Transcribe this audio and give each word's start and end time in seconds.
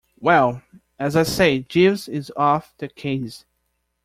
Well, 0.19 0.63
as 0.97 1.15
I 1.15 1.21
say, 1.21 1.59
Jeeves 1.59 2.07
is 2.09 2.31
off 2.35 2.73
the 2.79 2.87
case. 2.87 3.45